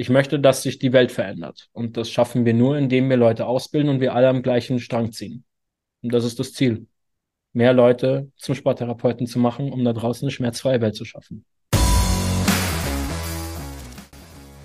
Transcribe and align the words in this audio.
ich 0.00 0.08
möchte, 0.08 0.40
dass 0.40 0.62
sich 0.62 0.78
die 0.78 0.94
Welt 0.94 1.12
verändert. 1.12 1.68
Und 1.74 1.98
das 1.98 2.08
schaffen 2.08 2.46
wir 2.46 2.54
nur, 2.54 2.78
indem 2.78 3.10
wir 3.10 3.18
Leute 3.18 3.44
ausbilden 3.44 3.90
und 3.90 4.00
wir 4.00 4.14
alle 4.14 4.30
am 4.30 4.40
gleichen 4.40 4.80
Strang 4.80 5.12
ziehen. 5.12 5.44
Und 6.00 6.14
das 6.14 6.24
ist 6.24 6.38
das 6.38 6.54
Ziel. 6.54 6.86
Mehr 7.52 7.74
Leute 7.74 8.32
zum 8.36 8.54
Sporttherapeuten 8.54 9.26
zu 9.26 9.38
machen, 9.38 9.70
um 9.70 9.84
da 9.84 9.92
draußen 9.92 10.24
eine 10.24 10.30
schmerzfreie 10.30 10.80
Welt 10.80 10.94
zu 10.94 11.04
schaffen. 11.04 11.44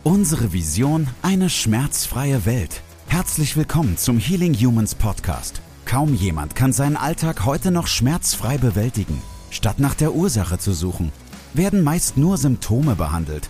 Unsere 0.03 0.53
Vision, 0.53 1.07
eine 1.21 1.49
schmerzfreie 1.49 2.45
Welt. 2.45 2.81
Herzlich 3.07 3.57
willkommen 3.57 3.97
zum 3.97 4.20
Healing 4.20 4.54
Humans 4.54 4.95
Podcast. 4.95 5.61
Kaum 5.86 6.13
jemand 6.13 6.55
kann 6.55 6.71
seinen 6.71 6.95
Alltag 6.95 7.45
heute 7.45 7.71
noch 7.71 7.88
schmerzfrei 7.88 8.57
bewältigen. 8.57 9.21
Statt 9.49 9.79
nach 9.79 9.95
der 9.95 10.15
Ursache 10.15 10.59
zu 10.59 10.71
suchen, 10.71 11.11
werden 11.54 11.83
meist 11.83 12.15
nur 12.15 12.38
Symptome 12.38 12.95
behandelt 12.95 13.49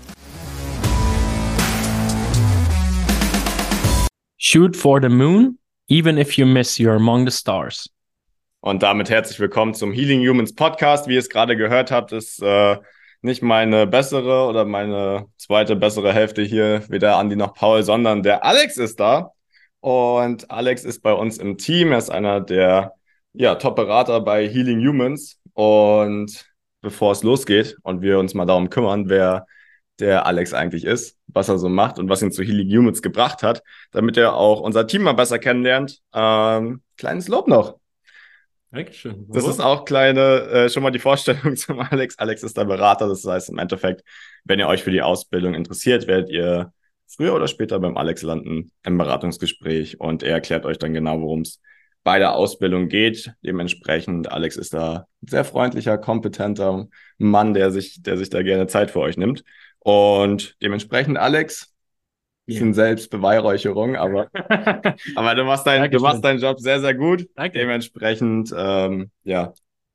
Shoot 4.51 4.75
for 4.75 4.99
the 4.99 5.07
moon, 5.07 5.57
even 5.87 6.17
if 6.17 6.37
you 6.37 6.45
miss, 6.45 6.77
you're 6.77 6.97
among 6.97 7.23
the 7.23 7.31
stars. 7.31 7.89
Und 8.59 8.83
damit 8.83 9.09
herzlich 9.09 9.39
willkommen 9.39 9.73
zum 9.73 9.93
Healing 9.93 10.27
Humans 10.27 10.55
Podcast. 10.55 11.07
Wie 11.07 11.13
ihr 11.13 11.19
es 11.19 11.29
gerade 11.29 11.55
gehört 11.55 11.89
habt, 11.89 12.11
ist 12.11 12.43
äh, 12.43 12.75
nicht 13.21 13.41
meine 13.43 13.87
bessere 13.87 14.49
oder 14.49 14.65
meine 14.65 15.27
zweite 15.37 15.77
bessere 15.77 16.11
Hälfte 16.11 16.41
hier, 16.41 16.83
weder 16.89 17.15
Andi 17.15 17.37
noch 17.37 17.53
Paul, 17.53 17.83
sondern 17.83 18.23
der 18.23 18.43
Alex 18.43 18.75
ist 18.75 18.99
da. 18.99 19.31
Und 19.79 20.51
Alex 20.51 20.83
ist 20.83 21.01
bei 21.01 21.13
uns 21.13 21.37
im 21.37 21.57
Team. 21.57 21.93
Er 21.93 21.99
ist 21.99 22.09
einer 22.09 22.41
der 22.41 22.91
ja, 23.31 23.55
Top-Berater 23.55 24.19
bei 24.19 24.49
Healing 24.49 24.85
Humans. 24.85 25.39
Und 25.53 26.45
bevor 26.81 27.13
es 27.13 27.23
losgeht 27.23 27.77
und 27.83 28.01
wir 28.01 28.19
uns 28.19 28.33
mal 28.33 28.45
darum 28.45 28.69
kümmern, 28.69 29.07
wer 29.07 29.45
der 29.99 30.25
Alex 30.25 30.53
eigentlich 30.53 30.85
ist, 30.85 31.17
was 31.27 31.49
er 31.49 31.57
so 31.57 31.69
macht 31.69 31.99
und 31.99 32.09
was 32.09 32.21
ihn 32.21 32.31
zu 32.31 32.43
Healing 32.43 32.69
Humans 32.69 33.01
gebracht 33.01 33.43
hat, 33.43 33.61
damit 33.91 34.17
er 34.17 34.35
auch 34.35 34.61
unser 34.61 34.87
Team 34.87 35.03
mal 35.03 35.13
besser 35.13 35.39
kennenlernt. 35.39 35.99
Ähm, 36.13 36.81
kleines 36.97 37.27
Lob 37.27 37.47
noch. 37.47 37.79
Dankeschön. 38.71 39.25
Das 39.29 39.45
ist 39.45 39.59
auch 39.59 39.83
kleine, 39.83 40.21
äh, 40.21 40.69
schon 40.69 40.81
mal 40.81 40.91
die 40.91 40.99
Vorstellung 40.99 41.55
zum 41.57 41.79
Alex. 41.79 42.17
Alex 42.17 42.41
ist 42.41 42.57
der 42.57 42.65
Berater, 42.65 43.07
das 43.07 43.25
heißt 43.25 43.49
im 43.49 43.57
Endeffekt, 43.57 44.03
wenn 44.45 44.59
ihr 44.59 44.67
euch 44.67 44.83
für 44.83 44.91
die 44.91 45.01
Ausbildung 45.01 45.53
interessiert, 45.53 46.07
werdet 46.07 46.29
ihr 46.29 46.71
früher 47.07 47.35
oder 47.35 47.47
später 47.47 47.79
beim 47.79 47.97
Alex 47.97 48.21
landen 48.21 48.71
im 48.83 48.97
Beratungsgespräch 48.97 49.99
und 49.99 50.23
er 50.23 50.33
erklärt 50.33 50.65
euch 50.65 50.77
dann 50.77 50.93
genau, 50.93 51.19
worum 51.19 51.41
es 51.41 51.59
bei 52.03 52.17
der 52.17 52.33
Ausbildung 52.33 52.87
geht. 52.87 53.33
Dementsprechend, 53.43 54.31
Alex 54.31 54.55
ist 54.55 54.73
da 54.73 55.07
ein 55.21 55.27
sehr 55.27 55.43
freundlicher, 55.43 55.97
kompetenter 55.97 56.87
Mann, 57.17 57.53
der 57.53 57.71
sich, 57.71 58.01
der 58.01 58.17
sich 58.17 58.29
da 58.29 58.41
gerne 58.41 58.67
Zeit 58.67 58.89
für 58.91 58.99
euch 58.99 59.17
nimmt. 59.17 59.43
Und 59.83 60.55
dementsprechend, 60.61 61.17
Alex, 61.17 61.73
yeah. 62.47 62.59
sind 62.59 62.73
Selbstbeweihräucherung, 62.75 63.95
aber, 63.95 64.29
aber 65.15 65.35
du 65.35 65.43
machst, 65.43 65.65
dein, 65.65 65.89
du 65.89 65.99
machst 65.99 66.23
deinen 66.23 66.39
Job 66.39 66.59
sehr, 66.59 66.79
sehr 66.79 66.93
gut. 66.93 67.27
Danke. 67.35 67.57
Dementsprechend, 67.57 68.53
ähm, 68.55 69.11
ja, 69.23 69.53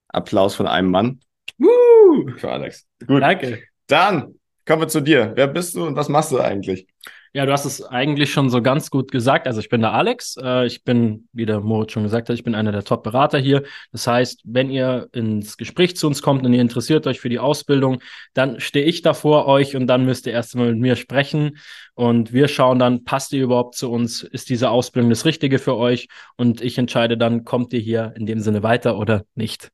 Applaus 0.08 0.54
von 0.54 0.66
einem 0.66 0.90
Mann. 0.90 1.20
Woo! 1.58 2.30
Für 2.36 2.50
Alex. 2.50 2.86
Gut. 3.06 3.22
Danke. 3.22 3.62
Dann 3.86 4.34
kommen 4.66 4.82
wir 4.82 4.88
zu 4.88 5.00
dir. 5.00 5.32
Wer 5.34 5.46
bist 5.46 5.74
du 5.74 5.86
und 5.86 5.96
was 5.96 6.08
machst 6.08 6.32
du 6.32 6.40
eigentlich? 6.40 6.88
Ja, 7.32 7.46
du 7.46 7.52
hast 7.52 7.64
es 7.64 7.82
eigentlich 7.82 8.32
schon 8.32 8.50
so 8.50 8.62
ganz 8.62 8.90
gut 8.90 9.10
gesagt. 9.10 9.46
Also 9.46 9.60
ich 9.60 9.68
bin 9.68 9.80
der 9.80 9.92
Alex. 9.92 10.36
Äh, 10.42 10.66
ich 10.66 10.84
bin, 10.84 11.28
wie 11.32 11.46
der 11.46 11.60
Moritz 11.60 11.92
schon 11.92 12.02
gesagt 12.02 12.28
hat, 12.28 12.34
ich 12.34 12.44
bin 12.44 12.54
einer 12.54 12.72
der 12.72 12.84
Top-Berater 12.84 13.38
hier. 13.38 13.62
Das 13.92 14.06
heißt, 14.06 14.42
wenn 14.44 14.70
ihr 14.70 15.08
ins 15.12 15.56
Gespräch 15.56 15.96
zu 15.96 16.06
uns 16.06 16.22
kommt 16.22 16.44
und 16.46 16.52
ihr 16.52 16.60
interessiert 16.60 17.06
euch 17.06 17.20
für 17.20 17.28
die 17.28 17.38
Ausbildung, 17.38 18.02
dann 18.34 18.60
stehe 18.60 18.86
ich 18.86 19.02
da 19.02 19.14
vor 19.14 19.46
euch 19.46 19.76
und 19.76 19.86
dann 19.86 20.04
müsst 20.04 20.26
ihr 20.26 20.32
erst 20.32 20.56
mal 20.56 20.72
mit 20.72 20.80
mir 20.80 20.96
sprechen. 20.96 21.58
Und 21.94 22.32
wir 22.32 22.48
schauen 22.48 22.78
dann, 22.78 23.04
passt 23.04 23.32
ihr 23.32 23.42
überhaupt 23.42 23.74
zu 23.74 23.90
uns? 23.90 24.22
Ist 24.22 24.48
diese 24.48 24.70
Ausbildung 24.70 25.10
das 25.10 25.24
Richtige 25.24 25.58
für 25.58 25.76
euch? 25.76 26.08
Und 26.36 26.60
ich 26.60 26.78
entscheide 26.78 27.16
dann, 27.16 27.44
kommt 27.44 27.72
ihr 27.72 27.80
hier 27.80 28.12
in 28.16 28.26
dem 28.26 28.40
Sinne 28.40 28.62
weiter 28.62 28.98
oder 28.98 29.24
nicht. 29.34 29.70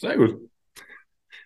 Sehr 0.00 0.16
gut. 0.16 0.47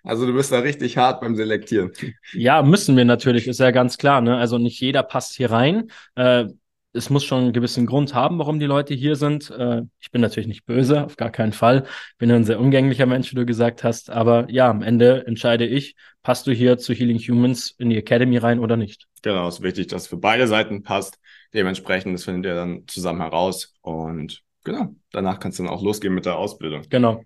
Also 0.02 0.26
du 0.26 0.32
bist 0.34 0.50
da 0.50 0.58
richtig 0.58 0.96
hart 0.96 1.20
beim 1.20 1.36
Selektieren. 1.36 1.92
Ja, 2.32 2.62
müssen 2.62 2.96
wir 2.96 3.04
natürlich, 3.04 3.46
ist 3.46 3.60
ja 3.60 3.70
ganz 3.70 3.98
klar. 3.98 4.20
Ne? 4.20 4.36
Also 4.36 4.58
nicht 4.58 4.80
jeder 4.80 5.02
passt 5.02 5.34
hier 5.34 5.50
rein. 5.50 5.90
Äh, 6.16 6.46
es 6.94 7.08
muss 7.08 7.24
schon 7.24 7.44
einen 7.44 7.52
gewissen 7.52 7.86
Grund 7.86 8.14
haben, 8.14 8.38
warum 8.38 8.58
die 8.58 8.66
Leute 8.66 8.94
hier 8.94 9.16
sind. 9.16 9.50
Äh, 9.50 9.82
ich 10.00 10.10
bin 10.10 10.20
natürlich 10.20 10.46
nicht 10.46 10.66
böse, 10.66 11.04
auf 11.04 11.16
gar 11.16 11.30
keinen 11.30 11.52
Fall. 11.52 11.84
Bin 12.18 12.30
ein 12.30 12.44
sehr 12.44 12.60
umgänglicher 12.60 13.06
Mensch, 13.06 13.30
wie 13.32 13.36
du 13.36 13.46
gesagt 13.46 13.82
hast. 13.84 14.10
Aber 14.10 14.50
ja, 14.50 14.68
am 14.68 14.82
Ende 14.82 15.26
entscheide 15.26 15.66
ich, 15.66 15.94
passt 16.22 16.46
du 16.46 16.52
hier 16.52 16.78
zu 16.78 16.92
Healing 16.92 17.18
Humans 17.18 17.74
in 17.78 17.90
die 17.90 17.96
Academy 17.96 18.36
rein 18.36 18.58
oder 18.58 18.76
nicht. 18.76 19.06
Genau, 19.22 19.48
es 19.48 19.56
ist 19.56 19.62
wichtig, 19.62 19.86
dass 19.86 20.02
es 20.02 20.08
für 20.08 20.16
beide 20.16 20.46
Seiten 20.46 20.82
passt. 20.82 21.18
Dementsprechend, 21.54 22.14
das 22.14 22.24
findet 22.24 22.50
ihr 22.50 22.54
dann 22.54 22.84
zusammen 22.86 23.20
heraus. 23.20 23.74
Und 23.82 24.42
genau, 24.64 24.94
danach 25.12 25.38
kannst 25.38 25.58
du 25.58 25.62
dann 25.62 25.72
auch 25.72 25.82
losgehen 25.82 26.14
mit 26.14 26.26
der 26.26 26.36
Ausbildung. 26.36 26.82
Genau. 26.90 27.24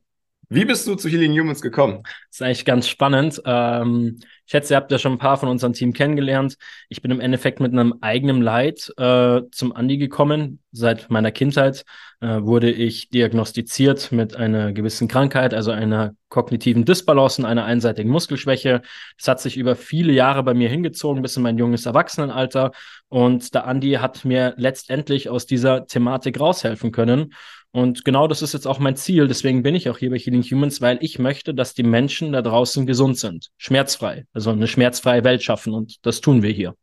Wie 0.49 0.65
bist 0.65 0.87
du 0.87 0.95
zu 0.95 1.09
Healing 1.09 1.33
Humans 1.33 1.61
gekommen? 1.61 2.03
Das 2.03 2.37
ist 2.37 2.43
eigentlich 2.43 2.65
ganz 2.65 2.89
spannend. 2.89 3.43
Ähm, 3.45 4.21
ich 4.47 4.53
schätze, 4.53 4.75
ihr 4.75 4.77
habt 4.77 4.93
ja 4.93 4.99
schon 4.99 5.13
ein 5.13 5.19
paar 5.19 5.37
von 5.39 5.49
unserem 5.49 5.73
Team 5.73 5.93
kennengelernt. 5.93 6.57
Ich 6.89 7.03
bin 7.03 7.11
im 7.11 7.19
Endeffekt 7.19 7.59
mit 7.59 7.73
einem 7.73 7.95
eigenen 8.01 8.41
Leid 8.41 8.93
äh, 8.97 9.41
zum 9.51 9.75
Andi 9.75 9.99
gekommen. 9.99 10.61
Seit 10.71 11.11
meiner 11.11 11.33
Kindheit 11.33 11.85
äh, 12.21 12.43
wurde 12.43 12.71
ich 12.71 13.09
diagnostiziert 13.09 14.13
mit 14.13 14.37
einer 14.37 14.73
gewissen 14.73 15.09
Krankheit, 15.09 15.53
also 15.53 15.73
einer 15.73 16.15
kognitiven 16.29 16.85
Dysbalance 16.85 17.43
und 17.43 17.47
einer 17.47 17.65
einseitigen 17.65 18.11
Muskelschwäche. 18.11 18.83
Das 19.19 19.27
hat 19.27 19.41
sich 19.41 19.57
über 19.57 19.75
viele 19.75 20.13
Jahre 20.13 20.45
bei 20.45 20.55
mir 20.55 20.69
hingezogen, 20.69 21.23
bis 21.23 21.37
in 21.37 21.43
mein 21.43 21.59
junges 21.59 21.85
Erwachsenenalter. 21.85 22.71
Und 23.09 23.53
der 23.53 23.67
Andi 23.67 23.95
hat 23.95 24.25
mir 24.25 24.55
letztendlich 24.59 25.29
aus 25.29 25.47
dieser 25.47 25.87
Thematik 25.87 26.39
raushelfen 26.39 26.93
können. 26.93 27.33
Und 27.77 28.07
genau 28.07 28.27
das 28.27 28.41
ist 28.41 28.55
jetzt 28.55 28.67
auch 28.67 28.79
mein 28.79 28.97
Ziel. 28.97 29.29
Deswegen 29.29 29.63
bin 29.63 29.75
ich 29.75 29.91
auch 29.91 29.99
hier 29.99 30.09
bei 30.09 30.19
Healing 30.19 30.43
Humans, 30.43 30.81
weil 30.81 30.97
ich 31.03 31.19
möchte, 31.19 31.53
dass 31.53 31.75
die 31.75 31.83
Menschen 31.83 32.33
da 32.33 32.41
draußen 32.41 32.87
gesund 32.87 33.19
sind, 33.19 33.51
schmerzfrei, 33.59 34.25
also 34.37 34.51
eine 34.51 34.69
schmerzfreie 34.69 35.25
Welt 35.25 35.43
schaffen. 35.43 35.73
Und 35.73 36.05
das 36.05 36.21
tun 36.21 36.43
wir 36.43 36.51
hier. 36.51 36.77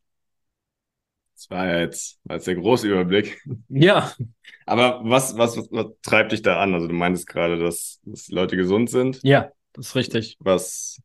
Das 1.36 1.50
war 1.52 1.68
ja 1.68 1.80
jetzt, 1.82 2.20
war 2.24 2.38
jetzt 2.38 2.48
der 2.48 2.56
große 2.56 2.88
Überblick. 2.88 3.42
Ja. 3.70 4.12
Aber 4.66 5.02
was, 5.04 5.38
was, 5.38 5.56
was, 5.56 5.68
was 5.72 5.86
treibt 6.02 6.32
dich 6.32 6.42
da 6.42 6.60
an? 6.60 6.74
Also 6.74 6.88
du 6.88 6.96
meintest 6.96 7.28
gerade, 7.28 7.60
dass, 7.60 8.00
dass 8.06 8.30
Leute 8.30 8.58
gesund 8.58 8.90
sind. 8.90 9.20
Ja, 9.22 9.52
das 9.74 9.88
ist 9.88 9.96
richtig. 9.96 10.38
Was 10.40 11.00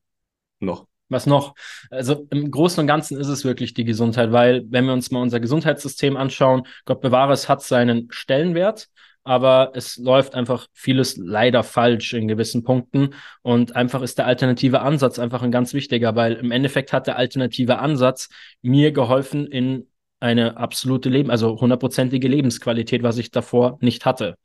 noch? 0.59 0.87
Was 1.11 1.27
noch? 1.27 1.55
Also 1.91 2.27
im 2.31 2.51
Großen 2.51 2.81
und 2.81 2.87
Ganzen 2.87 3.19
ist 3.19 3.29
es 3.29 3.45
wirklich 3.45 3.75
die 3.75 3.85
Gesundheit, 3.85 4.33
weil 4.33 4.65
wenn 4.71 4.87
wir 4.87 4.95
uns 4.95 5.11
mal 5.11 5.21
unser 5.21 5.41
Gesundheitssystem 5.41 6.17
anschauen, 6.17 6.63
Gott 6.87 7.03
bewahre 7.03 7.35
es 7.35 7.49
hat 7.49 7.63
seinen 7.63 8.09
Stellenwert, 8.11 8.89
aber 9.29 9.73
es 9.75 9.99
läuft 9.99 10.35
einfach 10.35 10.69
vieles 10.73 11.19
leider 11.19 11.63
falsch 11.63 12.15
in 12.15 12.29
gewissen 12.29 12.65
Punkten 12.65 13.11
und 13.43 13.77
einfach 13.77 14.01
ist 14.01 14.17
der 14.17 14.27
alternative 14.27 14.81
Ansatz 14.81 15.19
einfach 15.19 15.43
ein 15.43 15.51
ganz 15.51 15.75
wichtiger, 15.75 16.17
weil 16.17 16.33
im 16.33 16.51
Endeffekt 16.51 16.95
hat 16.95 17.07
der 17.07 17.19
alternative 17.19 17.79
Ansatz 17.79 18.31
mir 18.63 18.91
geholfen 18.91 19.47
in 19.47 19.87
eine 20.19 20.57
absolute 20.57 21.11
Leben, 21.11 21.31
also 21.31 21.61
hundertprozentige 21.61 22.27
Lebensqualität, 22.27 23.03
was 23.03 23.19
ich 23.19 23.31
davor 23.31 23.77
nicht 23.83 24.07
hatte. 24.07 24.37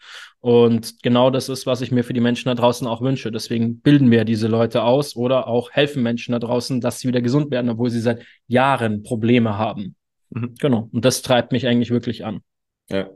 Und 0.42 1.02
genau 1.02 1.30
das 1.30 1.48
ist, 1.48 1.66
was 1.66 1.80
ich 1.80 1.92
mir 1.92 2.04
für 2.04 2.13
die 2.13 2.19
Menschen 2.19 2.50
da 2.50 2.56
draußen 2.56 2.86
auch 2.86 3.02
wünsche. 3.02 3.31
Deswegen 3.31 3.80
bilden 3.80 4.12
wir 4.12 4.25
diese 4.25 4.50
Leute 4.50 4.84
aus 4.84 5.16
oder 5.16 5.48
auch 5.48 5.72
helfen 5.72 6.04
Menschen 6.04 6.34
da 6.34 6.40
draußen, 6.40 6.81
dass 6.81 7.00
sie 7.00 7.08
wieder 7.08 7.22
gesund 7.22 7.52
werden, 7.52 7.69
obwohl 7.69 7.90
sie 7.90 8.02
seit 8.02 8.24
Jahren 8.48 9.02
Probleme 9.02 9.58
haben. 9.58 9.96
Mhm. 10.30 10.56
Genau. 10.60 10.90
Und 10.92 11.06
das 11.06 11.22
treibt 11.22 11.54
mich 11.54 11.66
eigentlich 11.66 11.90
wirklich 11.90 12.25
an. 12.25 12.42
Ja, 12.90 13.10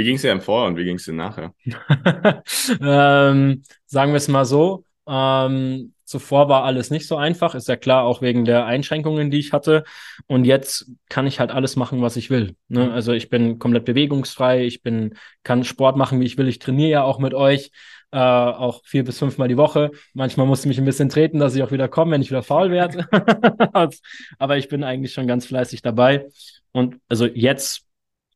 wie 0.00 0.04
ging 0.04 0.16
es 0.16 0.22
dir 0.22 0.32
im 0.32 0.40
Vor 0.40 0.66
und 0.66 0.78
wie 0.78 0.84
ging 0.84 0.96
es 0.96 1.04
dir 1.04 1.12
nachher? 1.12 1.52
ähm, 2.80 3.62
sagen 3.84 4.12
wir 4.12 4.16
es 4.16 4.28
mal 4.28 4.46
so. 4.46 4.84
Ähm, 5.06 5.92
zuvor 6.06 6.48
war 6.48 6.64
alles 6.64 6.90
nicht 6.90 7.06
so 7.06 7.16
einfach, 7.16 7.54
ist 7.54 7.68
ja 7.68 7.76
klar, 7.76 8.04
auch 8.04 8.22
wegen 8.22 8.46
der 8.46 8.64
Einschränkungen, 8.64 9.30
die 9.30 9.38
ich 9.38 9.52
hatte. 9.52 9.84
Und 10.26 10.46
jetzt 10.46 10.90
kann 11.10 11.26
ich 11.26 11.38
halt 11.38 11.50
alles 11.50 11.76
machen, 11.76 12.00
was 12.00 12.16
ich 12.16 12.30
will. 12.30 12.56
Ne? 12.68 12.86
Mhm. 12.86 12.92
Also 12.92 13.12
ich 13.12 13.28
bin 13.28 13.58
komplett 13.58 13.84
bewegungsfrei, 13.84 14.64
ich 14.64 14.80
bin, 14.80 15.16
kann 15.42 15.64
Sport 15.64 15.98
machen, 15.98 16.18
wie 16.18 16.24
ich 16.24 16.38
will. 16.38 16.48
Ich 16.48 16.60
trainiere 16.60 16.90
ja 16.90 17.02
auch 17.02 17.18
mit 17.18 17.34
euch. 17.34 17.70
Äh, 18.10 18.18
auch 18.18 18.80
vier 18.86 19.04
bis 19.04 19.18
fünfmal 19.18 19.48
die 19.48 19.58
Woche. 19.58 19.90
Manchmal 20.14 20.46
musste 20.46 20.66
ich 20.66 20.70
mich 20.70 20.78
ein 20.78 20.86
bisschen 20.86 21.10
treten, 21.10 21.38
dass 21.38 21.54
ich 21.54 21.62
auch 21.62 21.72
wieder 21.72 21.88
komme, 21.88 22.12
wenn 22.12 22.22
ich 22.22 22.30
wieder 22.30 22.42
faul 22.42 22.70
werde. 22.70 23.06
Aber 24.38 24.56
ich 24.56 24.68
bin 24.68 24.82
eigentlich 24.82 25.12
schon 25.12 25.26
ganz 25.26 25.44
fleißig 25.44 25.82
dabei. 25.82 26.26
Und 26.72 26.96
also 27.08 27.26
jetzt 27.26 27.89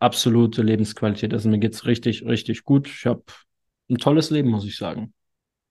absolute 0.04 0.62
Lebensqualität. 0.62 1.32
Also 1.32 1.48
mir 1.48 1.58
geht's 1.58 1.86
richtig, 1.86 2.24
richtig 2.24 2.64
gut. 2.64 2.86
Ich 2.88 3.06
habe 3.06 3.22
ein 3.90 3.98
tolles 3.98 4.30
Leben, 4.30 4.50
muss 4.50 4.64
ich 4.66 4.76
sagen. 4.76 5.12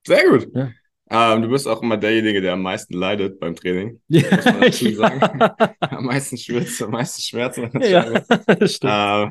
Sehr 0.06 0.28
gut. 0.28 0.48
Ja. 0.54 0.70
Ähm, 1.10 1.42
du 1.42 1.48
bist 1.48 1.68
auch 1.68 1.82
immer 1.82 1.96
derjenige, 1.96 2.40
der 2.40 2.54
am 2.54 2.62
meisten 2.62 2.94
leidet 2.94 3.38
beim 3.38 3.54
Training. 3.54 4.00
Ja, 4.08 4.22
Muss 4.30 4.44
man 4.44 4.60
dazu 4.60 4.88
ja. 4.88 4.96
sagen. 4.96 5.54
am 5.80 6.04
meisten 6.06 6.36
schwitzt, 6.36 6.82
am 6.82 6.90
meisten 6.90 7.22
Schmerzen. 7.22 7.70
ja, 7.80 8.20
das 8.46 8.74
stimmt. 8.74 8.92
Äh, 8.92 9.30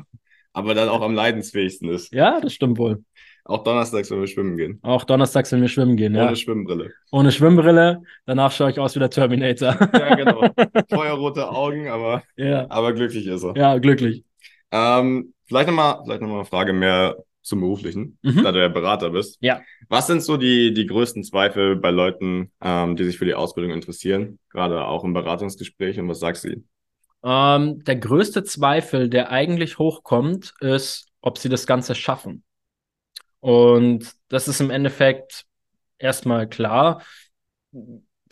aber 0.52 0.74
dann 0.74 0.88
auch 0.88 1.02
am 1.02 1.14
leidensfähigsten 1.14 1.88
ist. 1.90 2.12
Ja, 2.12 2.40
das 2.40 2.52
stimmt 2.54 2.78
wohl. 2.78 3.04
Auch 3.46 3.62
donnerstags, 3.62 4.10
wenn 4.10 4.20
wir 4.20 4.26
schwimmen 4.26 4.56
gehen. 4.56 4.78
Auch 4.82 5.04
donnerstags, 5.04 5.52
wenn 5.52 5.60
wir 5.60 5.68
schwimmen 5.68 5.96
gehen, 5.96 6.14
ja. 6.14 6.26
Ohne 6.26 6.36
Schwimmbrille. 6.36 6.92
Ohne 7.10 7.30
Schwimmbrille. 7.30 8.02
Danach 8.24 8.52
schaue 8.52 8.70
ich 8.70 8.78
aus 8.78 8.94
wie 8.94 9.00
der 9.00 9.10
Terminator. 9.10 9.76
Ja, 9.92 10.14
genau. 10.14 10.48
Feuerrote 10.90 11.46
Augen, 11.50 11.88
aber, 11.88 12.22
ja. 12.36 12.66
aber 12.70 12.94
glücklich 12.94 13.26
ist 13.26 13.42
er. 13.42 13.54
ja, 13.54 13.76
glücklich. 13.78 14.24
Ähm, 14.74 15.34
vielleicht 15.44 15.68
nochmal 15.68 16.00
vielleicht 16.04 16.20
noch 16.20 16.28
mal 16.28 16.34
eine 16.36 16.44
Frage 16.44 16.72
mehr 16.72 17.16
zum 17.42 17.60
Beruflichen, 17.60 18.18
Mhm. 18.22 18.42
da 18.42 18.50
du 18.50 18.60
ja 18.60 18.68
Berater 18.68 19.10
bist. 19.10 19.38
Ja. 19.40 19.60
Was 19.88 20.08
sind 20.08 20.22
so 20.22 20.36
die, 20.36 20.74
die 20.74 20.86
größten 20.86 21.22
Zweifel 21.22 21.76
bei 21.76 21.90
Leuten, 21.90 22.50
ähm, 22.60 22.96
die 22.96 23.04
sich 23.04 23.18
für 23.18 23.24
die 23.26 23.34
Ausbildung 23.34 23.72
interessieren, 23.72 24.40
gerade 24.50 24.84
auch 24.84 25.04
im 25.04 25.12
Beratungsgespräch 25.12 26.00
und 26.00 26.08
was 26.08 26.18
sagst 26.18 26.42
du 26.44 26.48
ihnen? 26.48 26.68
Ähm, 27.22 27.84
der 27.84 27.96
größte 27.96 28.42
Zweifel, 28.42 29.08
der 29.08 29.30
eigentlich 29.30 29.78
hochkommt, 29.78 30.54
ist, 30.60 31.06
ob 31.20 31.38
sie 31.38 31.48
das 31.48 31.66
Ganze 31.66 31.94
schaffen. 31.94 32.42
Und 33.40 34.12
das 34.28 34.48
ist 34.48 34.60
im 34.60 34.70
Endeffekt 34.70 35.44
erstmal 35.98 36.48
klar. 36.48 37.02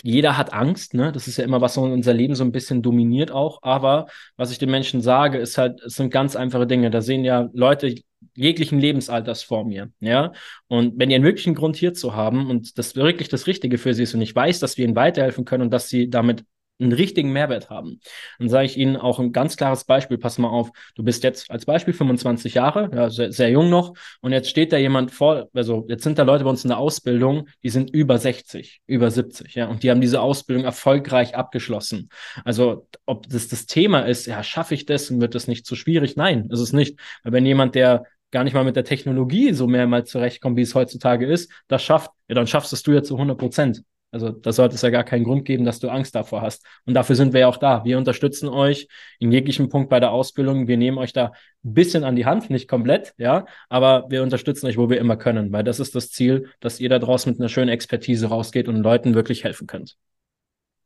Jeder 0.03 0.37
hat 0.37 0.53
Angst, 0.53 0.95
ne? 0.95 1.13
Das 1.13 1.29
ist 1.29 1.37
ja 1.37 1.45
immer, 1.45 1.61
was 1.61 1.77
unser 1.77 2.15
Leben 2.15 2.35
so 2.35 2.45
ein 2.45 2.53
bisschen 2.53 2.83
dominiert 2.83 3.31
auch. 3.31 3.61
Aber 3.63 4.07
was 4.37 4.51
ich 4.51 4.59
den 4.59 4.71
Menschen 4.71 5.01
sage, 5.01 5.39
ist 5.39 5.59
halt, 5.59 5.81
es 5.83 5.95
sind 5.95 6.11
ganz 6.11 6.35
einfache 6.35 6.67
Dinge. 6.67 6.91
Da 6.91 7.03
sehen 7.03 7.25
ja 7.25 7.49
Leute 7.53 7.95
jeglichen 8.35 8.79
Lebensalters 8.79 9.43
vor 9.43 9.65
mir, 9.65 9.91
ja. 10.01 10.33
Und 10.69 10.99
wenn 10.99 11.09
die 11.09 11.15
einen 11.15 11.25
wirklichen 11.25 11.55
Grund 11.55 11.77
hier 11.77 11.95
zu 11.95 12.15
haben 12.15 12.51
und 12.51 12.79
das 12.79 12.97
wirklich 12.97 13.29
das 13.29 13.47
Richtige 13.47 13.79
für 13.79 13.95
sie 13.95 14.05
ist 14.05 14.15
und 14.15 14.23
ich 14.23 14.35
weiß, 14.35 14.61
dass 14.61 14.77
wir 14.77 14.85
ihnen 14.85 14.97
weiterhelfen 14.97 15.45
können 15.45 15.65
und 15.65 15.71
dass 15.71 15.89
sie 15.89 16.09
damit 16.09 16.45
einen 16.83 16.93
richtigen 16.93 17.33
Mehrwert 17.33 17.71
haben. 17.71 18.01
Dann 18.39 18.49
sage 18.49 18.67
ich 18.67 18.77
Ihnen 18.77 18.97
auch 18.97 19.19
ein 19.19 19.33
ganz 19.33 19.57
klares 19.57 19.85
Beispiel. 19.85 20.19
Pass 20.19 20.39
mal 20.39 20.49
auf, 20.49 20.71
du 20.95 21.03
bist 21.03 21.25
jetzt 21.25 21.51
als 21.51 21.65
Beispiel 21.65 21.95
25 21.95 22.55
Jahre, 22.55 22.91
ja, 22.95 23.11
sehr, 23.11 23.33
sehr 23.33 23.51
jung 23.51 23.71
noch, 23.71 23.95
und 24.21 24.33
jetzt 24.33 24.49
steht 24.49 24.73
da 24.73 24.77
jemand 24.77 25.11
vor, 25.11 25.49
also 25.55 25.87
jetzt 25.89 26.05
sind 26.05 26.19
da 26.19 26.23
Leute 26.23 26.45
bei 26.45 26.51
uns 26.51 26.65
in 26.65 26.69
der 26.69 26.79
Ausbildung, 26.79 27.49
die 27.63 27.71
sind 27.71 27.91
über 27.91 28.19
60, 28.19 28.81
über 28.87 29.11
70, 29.11 29.55
ja, 29.55 29.67
und 29.69 29.83
die 29.83 29.91
haben 29.91 30.01
diese 30.01 30.21
Ausbildung 30.21 30.65
erfolgreich 30.65 31.35
abgeschlossen. 31.35 32.09
Also, 32.45 32.89
ob 33.07 33.29
das 33.29 33.49
das 33.49 33.67
Thema 33.67 34.01
ist, 34.01 34.27
ja, 34.27 34.43
schaffe 34.43 34.75
ich 34.75 34.87
das 34.87 35.11
und 35.11 35.21
wird 35.21 35.35
das 35.35 35.49
nicht 35.49 35.67
zu 35.67 35.77
schwierig? 35.77 36.17
Nein, 36.17 36.49
ist 36.51 36.61
es 36.61 36.73
nicht. 36.73 36.99
Weil 37.23 37.33
wenn 37.33 37.47
jemand, 37.47 37.75
der 37.75 38.05
gar 38.31 38.45
nicht 38.45 38.55
mal 38.55 38.65
mit 38.65 38.77
der 38.77 38.85
Technologie 38.85 39.53
so 39.53 39.67
mehr 39.67 39.87
mal 39.87 40.05
zurechtkommt, 40.05 40.57
wie 40.57 40.63
es 40.63 40.75
heutzutage 40.75 41.27
ist, 41.27 41.53
das 41.69 41.83
schafft, 41.83 42.11
ja, 42.29 42.35
dann 42.35 42.47
schaffst 42.47 42.73
es 42.73 42.83
du 42.83 42.93
ja 42.93 43.03
zu 43.03 43.15
100 43.15 43.39
Prozent. 43.39 43.83
Also 44.13 44.31
da 44.31 44.53
sollte 44.53 44.75
es 44.75 44.83
ja 44.83 44.91
gar 44.91 45.05
keinen 45.05 45.25
Grund 45.25 45.47
geben, 45.47 45.65
dass 45.65 45.81
du 45.81 45.89
Angst 45.89 46.15
davor 46.15 46.43
hast. 46.43 46.65
Und 46.85 46.93
dafür 46.93 47.17
sind 47.17 47.33
wir 47.33 47.41
ja 47.41 47.49
auch 47.49 47.57
da. 47.57 47.83
Wir 47.85 47.97
unterstützen 47.97 48.49
euch 48.49 48.87
in 49.19 49.33
jeglichem 49.33 49.71
Punkt 49.71 49.89
bei 49.89 50.01
der 50.01 50.13
Ausbildung. 50.13 50.69
Wir 50.69 50.77
nehmen 50.77 50.99
euch 50.99 51.15
da 51.15 51.33
ein 51.65 51.75
bisschen 51.75 52.05
an 52.05 52.15
die 52.15 52.27
Hand, 52.27 52.51
nicht 52.51 52.69
komplett, 52.69 53.15
ja, 53.17 53.47
aber 53.71 54.11
wir 54.11 54.23
unterstützen 54.23 54.67
euch, 54.67 54.77
wo 54.77 54.91
wir 54.91 54.99
immer 54.99 55.17
können, 55.17 55.51
weil 55.51 55.65
das 55.65 55.81
ist 55.81 55.95
das 55.95 56.11
Ziel, 56.11 56.51
dass 56.61 56.79
ihr 56.79 56.91
da 56.91 56.99
draußen 56.99 57.33
mit 57.33 57.41
einer 57.41 57.49
schönen 57.49 57.71
Expertise 57.71 58.27
rausgeht 58.27 58.69
und 58.69 58.77
Leuten 58.77 59.15
wirklich 59.15 59.45
helfen 59.45 59.67
könnt. 59.67 59.97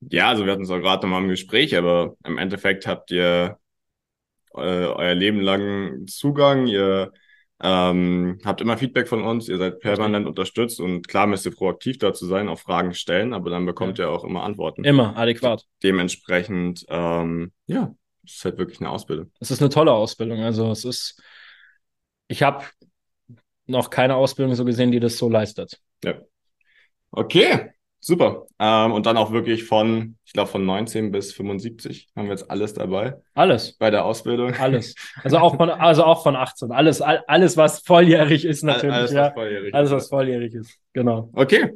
Ja, 0.00 0.28
also 0.28 0.44
wir 0.44 0.52
hatten 0.52 0.62
es 0.62 0.70
auch 0.70 0.78
gerade 0.78 1.04
nochmal 1.06 1.22
im 1.22 1.28
Gespräch, 1.28 1.76
aber 1.76 2.14
im 2.24 2.38
Endeffekt 2.38 2.86
habt 2.86 3.10
ihr 3.10 3.58
äh, 4.54 4.60
euer 4.60 5.14
Leben 5.14 5.40
lang 5.40 6.06
Zugang, 6.06 6.68
ihr 6.68 7.12
ähm, 7.62 8.38
habt 8.44 8.60
immer 8.60 8.76
Feedback 8.76 9.08
von 9.08 9.22
uns, 9.22 9.48
ihr 9.48 9.56
seid 9.56 9.80
permanent 9.80 10.26
unterstützt 10.26 10.78
und 10.78 11.08
klar 11.08 11.26
müsst 11.26 11.46
ihr 11.46 11.54
proaktiv 11.54 11.98
dazu 11.98 12.26
sein, 12.26 12.48
auch 12.48 12.58
Fragen 12.58 12.92
stellen, 12.92 13.32
aber 13.32 13.50
dann 13.50 13.64
bekommt 13.64 13.98
ihr 13.98 14.10
auch 14.10 14.24
immer 14.24 14.42
Antworten. 14.42 14.84
Immer 14.84 15.16
adäquat. 15.16 15.64
Dementsprechend, 15.82 16.84
ähm, 16.88 17.52
ja, 17.66 17.94
es 18.24 18.34
ist 18.36 18.44
halt 18.44 18.58
wirklich 18.58 18.80
eine 18.80 18.90
Ausbildung. 18.90 19.30
Es 19.40 19.50
ist 19.50 19.62
eine 19.62 19.70
tolle 19.70 19.92
Ausbildung. 19.92 20.40
Also 20.40 20.70
es 20.70 20.84
ist, 20.84 21.22
ich 22.28 22.42
habe 22.42 22.64
noch 23.66 23.88
keine 23.90 24.16
Ausbildung 24.16 24.54
so 24.54 24.64
gesehen, 24.64 24.92
die 24.92 25.00
das 25.00 25.16
so 25.16 25.28
leistet. 25.30 25.80
Okay, 27.10 27.70
super. 28.00 28.46
Ähm, 28.58 28.92
und 28.92 29.06
dann 29.06 29.16
auch 29.16 29.32
wirklich 29.32 29.64
von, 29.64 30.16
ich 30.24 30.32
glaube, 30.32 30.50
von 30.50 30.64
19 30.64 31.10
bis 31.10 31.32
75 31.32 32.08
haben 32.16 32.26
wir 32.26 32.32
jetzt 32.32 32.50
alles 32.50 32.74
dabei 32.74 33.16
Alles. 33.34 33.76
bei 33.78 33.90
der 33.90 34.04
Ausbildung. 34.04 34.54
Alles. 34.54 34.94
Also 35.24 35.38
auch 35.38 35.56
von, 35.56 35.70
also 35.70 36.04
auch 36.04 36.22
von 36.22 36.36
18. 36.36 36.72
Alles, 36.72 37.02
all, 37.02 37.24
alles, 37.26 37.56
was 37.56 37.80
volljährig 37.80 38.44
ist, 38.44 38.62
natürlich. 38.62 38.94
Alles, 38.94 39.12
ja. 39.12 39.26
was 39.26 39.34
volljährig 39.34 39.74
Alles, 39.74 39.90
was 39.90 40.08
volljährig 40.08 40.54
ist. 40.54 40.78
Genau. 40.92 41.30
Okay. 41.32 41.72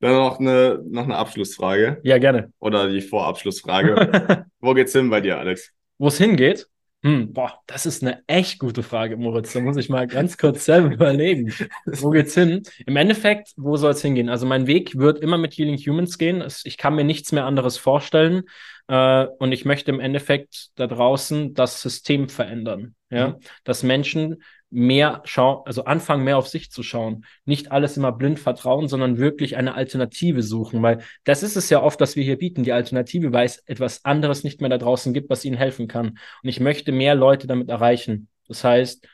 Dann 0.00 0.12
noch 0.12 0.38
eine, 0.38 0.82
noch 0.84 1.04
eine 1.04 1.16
Abschlussfrage 1.16 2.00
Ja, 2.02 2.18
gerne. 2.18 2.52
oder 2.58 2.88
die 2.88 3.00
Vorabschlussfrage. 3.00 4.44
Wo 4.60 4.74
geht's 4.74 4.92
hin 4.92 5.08
bei 5.08 5.20
dir, 5.20 5.38
Alex? 5.38 5.72
Wo 5.98 6.08
es 6.08 6.18
hingeht? 6.18 6.68
Hm, 7.02 7.32
boah, 7.32 7.60
das 7.66 7.86
ist 7.86 8.02
eine 8.02 8.22
echt 8.26 8.58
gute 8.58 8.82
Frage, 8.82 9.16
Moritz. 9.16 9.52
Da 9.52 9.60
muss 9.60 9.76
ich 9.76 9.88
mal 9.88 10.06
ganz 10.08 10.38
kurz 10.38 10.64
selber 10.64 10.90
überlegen. 10.92 11.52
Wo 11.84 12.10
geht's 12.10 12.34
hin? 12.34 12.62
Im 12.84 12.96
Endeffekt, 12.96 13.52
wo 13.56 13.76
soll 13.76 13.92
es 13.92 14.02
hingehen? 14.02 14.28
Also 14.28 14.44
mein 14.46 14.66
Weg 14.66 14.96
wird 14.98 15.20
immer 15.20 15.38
mit 15.38 15.54
Healing 15.56 15.76
Humans 15.78 16.18
gehen. 16.18 16.42
Ich 16.64 16.76
kann 16.76 16.94
mir 16.96 17.04
nichts 17.04 17.30
mehr 17.32 17.44
anderes 17.44 17.78
vorstellen. 17.78 18.42
Äh, 18.88 19.26
und 19.38 19.52
ich 19.52 19.64
möchte 19.64 19.90
im 19.92 20.00
Endeffekt 20.00 20.68
da 20.76 20.86
draußen 20.88 21.54
das 21.54 21.80
System 21.80 22.28
verändern. 22.28 22.94
Ja, 23.08 23.28
Mhm. 23.28 23.34
dass 23.62 23.84
Menschen 23.84 24.42
mehr 24.70 25.22
schauen, 25.24 25.62
also 25.64 25.84
anfangen 25.84 26.24
mehr 26.24 26.38
auf 26.38 26.48
sich 26.48 26.70
zu 26.70 26.82
schauen. 26.82 27.24
Nicht 27.44 27.70
alles 27.72 27.96
immer 27.96 28.12
blind 28.12 28.38
vertrauen, 28.40 28.88
sondern 28.88 29.18
wirklich 29.18 29.56
eine 29.56 29.74
Alternative 29.74 30.42
suchen, 30.42 30.82
weil 30.82 31.02
das 31.24 31.42
ist 31.42 31.56
es 31.56 31.70
ja 31.70 31.82
oft, 31.82 32.00
dass 32.00 32.16
wir 32.16 32.24
hier 32.24 32.38
bieten, 32.38 32.64
die 32.64 32.72
Alternative, 32.72 33.32
weil 33.32 33.46
es 33.46 33.58
etwas 33.66 34.04
anderes 34.04 34.44
nicht 34.44 34.60
mehr 34.60 34.70
da 34.70 34.78
draußen 34.78 35.14
gibt, 35.14 35.30
was 35.30 35.44
ihnen 35.44 35.56
helfen 35.56 35.88
kann. 35.88 36.18
Und 36.42 36.48
ich 36.48 36.60
möchte 36.60 36.92
mehr 36.92 37.14
Leute 37.14 37.46
damit 37.46 37.68
erreichen. 37.68 38.28
Das 38.48 38.64
heißt, 38.64 39.06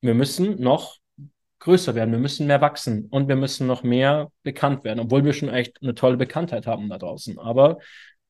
wir 0.00 0.14
müssen 0.14 0.60
noch 0.60 0.96
größer 1.60 1.94
werden, 1.94 2.12
wir 2.12 2.20
müssen 2.20 2.46
mehr 2.46 2.60
wachsen 2.60 3.06
und 3.10 3.28
wir 3.28 3.36
müssen 3.36 3.66
noch 3.66 3.82
mehr 3.82 4.30
bekannt 4.42 4.84
werden, 4.84 5.00
obwohl 5.00 5.24
wir 5.24 5.32
schon 5.32 5.48
echt 5.48 5.82
eine 5.82 5.94
tolle 5.94 6.16
Bekanntheit 6.16 6.66
haben 6.66 6.88
da 6.88 6.98
draußen. 6.98 7.38
Aber 7.38 7.78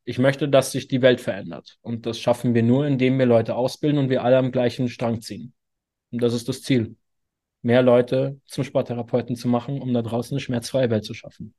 ich 0.04 0.18
möchte, 0.18 0.48
dass 0.48 0.72
sich 0.72 0.88
die 0.88 1.02
Welt 1.02 1.20
verändert. 1.20 1.76
Und 1.82 2.06
das 2.06 2.18
schaffen 2.18 2.54
wir 2.54 2.62
nur, 2.62 2.86
indem 2.86 3.18
wir 3.18 3.26
Leute 3.26 3.54
ausbilden 3.54 3.98
und 3.98 4.08
wir 4.08 4.24
alle 4.24 4.38
am 4.38 4.50
gleichen 4.50 4.88
Strang 4.88 5.20
ziehen. 5.20 5.52
Und 6.10 6.22
das 6.22 6.34
ist 6.34 6.48
das 6.48 6.62
Ziel. 6.62 6.96
Mehr 7.62 7.82
Leute 7.82 8.40
zum 8.46 8.64
Sporttherapeuten 8.64 9.36
zu 9.36 9.48
machen, 9.48 9.82
um 9.82 9.92
da 9.92 10.02
draußen 10.02 10.34
eine 10.34 10.40
schmerzfreie 10.40 10.90
Welt 10.90 11.04
zu 11.04 11.14
schaffen. 11.14 11.54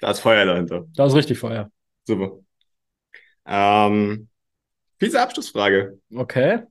Da 0.00 0.10
ist 0.10 0.20
Feuer 0.20 0.44
dahinter. 0.44 0.84
Das 0.94 1.12
ist 1.12 1.16
richtig 1.16 1.38
vorher. 1.38 1.70
Super. 2.04 2.38
Ähm, 3.46 4.28
fiese 4.98 5.20
Abschlussfrage. 5.22 5.98
Okay. 6.14 6.62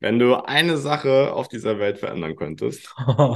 Wenn 0.00 0.18
du 0.18 0.34
eine 0.34 0.76
Sache 0.76 1.32
auf 1.32 1.48
dieser 1.48 1.78
Welt 1.78 1.98
verändern 1.98 2.36
könntest, 2.36 2.92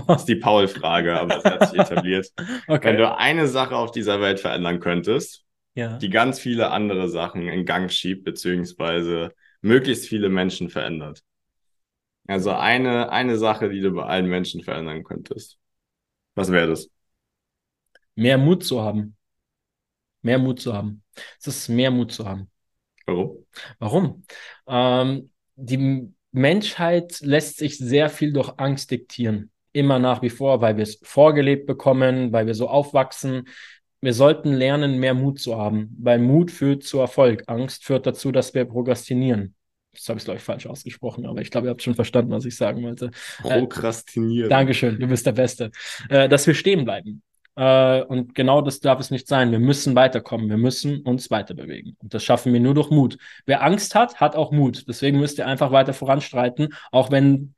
das 0.06 0.20
ist 0.20 0.28
die 0.28 0.36
Paul-Frage, 0.36 1.18
aber 1.18 1.38
das 1.40 1.44
hat 1.44 1.70
sich 1.70 1.78
etabliert. 1.78 2.30
Wenn 2.36 2.76
okay. 2.76 2.96
du 2.96 3.16
eine 3.16 3.46
Sache 3.48 3.74
auf 3.76 3.90
dieser 3.90 4.20
Welt 4.20 4.38
verändern 4.40 4.78
könntest, 4.78 5.44
Ja. 5.74 5.96
die 5.96 6.10
ganz 6.10 6.38
viele 6.38 6.70
andere 6.70 7.08
Sachen 7.08 7.48
in 7.48 7.64
Gang 7.64 7.90
schiebt, 7.90 8.24
beziehungsweise 8.24 9.32
möglichst 9.62 10.06
viele 10.06 10.28
Menschen 10.28 10.68
verändert. 10.68 11.22
Also 12.28 12.52
eine, 12.52 13.10
eine 13.10 13.38
Sache, 13.38 13.70
die 13.70 13.80
du 13.80 13.90
bei 13.90 14.04
allen 14.04 14.28
Menschen 14.28 14.62
verändern 14.62 15.02
könntest. 15.02 15.58
Was 16.34 16.52
wäre 16.52 16.68
das? 16.68 16.90
Mehr 18.14 18.36
Mut 18.36 18.64
zu 18.64 18.82
haben. 18.82 19.16
Mehr 20.20 20.38
Mut 20.38 20.60
zu 20.60 20.74
haben. 20.74 21.02
Es 21.40 21.46
ist 21.46 21.68
mehr 21.68 21.90
Mut 21.90 22.12
zu 22.12 22.26
haben. 22.26 22.50
Warum? 23.06 23.46
Warum? 23.78 24.24
Ähm, 24.66 25.30
die 25.56 26.12
Menschheit 26.30 27.18
lässt 27.20 27.56
sich 27.56 27.78
sehr 27.78 28.10
viel 28.10 28.34
durch 28.34 28.52
Angst 28.58 28.90
diktieren. 28.90 29.50
Immer 29.72 29.98
nach 29.98 30.20
wie 30.20 30.30
vor, 30.30 30.60
weil 30.60 30.76
wir 30.76 30.82
es 30.82 31.00
vorgelebt 31.02 31.66
bekommen, 31.66 32.30
weil 32.32 32.46
wir 32.46 32.54
so 32.54 32.68
aufwachsen. 32.68 33.48
Wir 34.02 34.12
sollten 34.12 34.52
lernen, 34.52 34.98
mehr 34.98 35.14
Mut 35.14 35.40
zu 35.40 35.56
haben, 35.56 35.96
weil 35.98 36.18
Mut 36.18 36.50
führt 36.50 36.82
zu 36.84 36.98
Erfolg. 36.98 37.44
Angst 37.46 37.84
führt 37.84 38.06
dazu, 38.06 38.32
dass 38.32 38.52
wir 38.52 38.66
prokrastinieren. 38.66 39.54
Das 39.98 40.08
habe 40.08 40.18
ich, 40.18 40.24
glaube 40.24 40.38
ich, 40.38 40.44
falsch 40.44 40.66
ausgesprochen, 40.66 41.26
aber 41.26 41.40
ich 41.40 41.50
glaube, 41.50 41.66
ihr 41.66 41.70
habt 41.70 41.82
schon 41.82 41.94
verstanden, 41.94 42.30
was 42.30 42.44
ich 42.44 42.56
sagen 42.56 42.82
wollte. 42.82 43.10
Prokrastinieren. 43.40 44.48
Dankeschön, 44.48 44.98
du 44.98 45.06
bist 45.06 45.26
der 45.26 45.32
Beste. 45.32 45.70
Äh, 46.08 46.28
dass 46.28 46.46
wir 46.46 46.54
stehen 46.54 46.84
bleiben. 46.84 47.22
Äh, 47.58 48.02
und 48.04 48.36
genau 48.36 48.62
das 48.62 48.78
darf 48.78 49.00
es 49.00 49.10
nicht 49.10 49.26
sein. 49.26 49.50
Wir 49.50 49.58
müssen 49.58 49.96
weiterkommen. 49.96 50.48
Wir 50.48 50.58
müssen 50.58 51.02
uns 51.02 51.28
weiter 51.30 51.54
bewegen. 51.54 51.96
Und 51.98 52.14
das 52.14 52.22
schaffen 52.22 52.52
wir 52.52 52.60
nur 52.60 52.74
durch 52.74 52.90
Mut. 52.90 53.18
Wer 53.46 53.64
Angst 53.64 53.96
hat, 53.96 54.20
hat 54.20 54.36
auch 54.36 54.52
Mut. 54.52 54.84
Deswegen 54.86 55.18
müsst 55.18 55.38
ihr 55.38 55.46
einfach 55.46 55.72
weiter 55.72 55.92
voranstreiten, 55.92 56.72
auch 56.92 57.10
wenn 57.10 57.54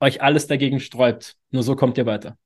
euch 0.00 0.22
alles 0.22 0.46
dagegen 0.46 0.80
sträubt. 0.80 1.36
Nur 1.50 1.62
so 1.62 1.76
kommt 1.76 1.98
ihr 1.98 2.06
weiter. 2.06 2.38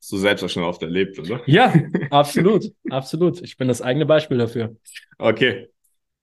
Hast 0.00 0.10
du 0.10 0.16
selbst 0.16 0.42
auch 0.42 0.48
schon 0.48 0.64
oft 0.64 0.82
erlebt, 0.82 1.16
oder? 1.18 1.42
Ja, 1.46 1.72
absolut. 2.10 2.72
absolut. 2.90 3.40
Ich 3.42 3.56
bin 3.56 3.68
das 3.68 3.80
eigene 3.80 4.04
Beispiel 4.04 4.38
dafür. 4.38 4.76
Okay. 5.18 5.68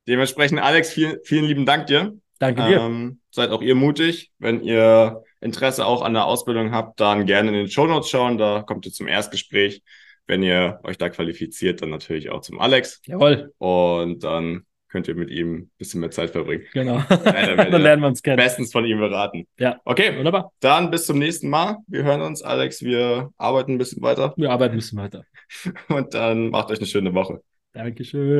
Dementsprechend, 0.08 0.60
Alex, 0.60 0.92
vielen, 0.92 1.18
vielen 1.24 1.46
lieben 1.46 1.66
Dank 1.66 1.88
dir. 1.88 2.14
Danke 2.40 2.66
dir. 2.68 2.82
Ähm, 2.82 3.20
seid 3.32 3.52
auch 3.52 3.62
ihr 3.62 3.76
mutig. 3.76 4.32
Wenn 4.40 4.62
ihr 4.62 5.24
Interesse 5.42 5.86
auch 5.86 6.02
an 6.02 6.14
der 6.14 6.26
Ausbildung 6.26 6.72
habt, 6.72 7.00
dann 7.00 7.26
gerne 7.26 7.50
in 7.50 7.56
den 7.56 7.70
Show 7.70 7.88
Notes 7.88 8.10
schauen. 8.10 8.38
Da 8.38 8.62
kommt 8.62 8.86
ihr 8.86 8.92
zum 8.92 9.08
Erstgespräch. 9.08 9.82
Wenn 10.28 10.44
ihr 10.44 10.80
euch 10.84 10.98
da 10.98 11.10
qualifiziert, 11.10 11.82
dann 11.82 11.90
natürlich 11.90 12.30
auch 12.32 12.42
zum 12.42 12.60
Alex. 12.60 13.02
Jawohl. 13.06 13.54
Und 13.58 14.24
dann 14.24 14.66
könnt 14.90 15.08
ihr 15.08 15.16
mit 15.16 15.30
ihm 15.30 15.56
ein 15.56 15.72
bisschen 15.78 16.00
mehr 16.00 16.12
Zeit 16.12 16.32
verbringen. 16.32 16.64
Genau. 16.74 17.02
dann 17.10 17.58
dann 17.72 17.82
lernen 17.82 18.02
wir 18.02 18.08
uns 18.08 18.24
kennen. 18.24 18.38
Bestens 18.38 18.72
von 18.72 18.86
ihm 18.86 19.00
beraten. 19.00 19.46
Ja. 19.60 19.80
Okay, 19.86 20.18
Wunderbar. 20.18 20.52
dann 20.62 20.90
bis 20.90 21.06
zum 21.06 21.20
nächsten 21.20 21.50
Mal. 21.50 21.78
Wir 21.88 22.04
hören 22.04 22.22
uns, 22.22 22.42
Alex. 22.42 22.82
Wir 22.82 23.30
arbeiten 23.38 23.74
ein 23.74 23.78
bisschen 23.78 24.02
weiter. 24.02 24.34
Wir 24.38 24.52
arbeiten 24.52 24.76
ein 24.76 24.78
bisschen 24.78 24.98
weiter. 24.98 25.26
Und 25.90 26.14
dann 26.14 26.50
macht 26.50 26.72
euch 26.72 26.80
eine 26.80 26.88
schöne 26.88 27.14
Woche. 27.14 27.42
Dankeschön. 27.74 28.40